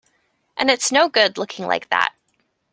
And 0.57 0.71
it's 0.71 0.91
no 0.91 1.09
good 1.09 1.37
looking 1.37 1.67
like 1.67 1.89
that. 1.91 2.15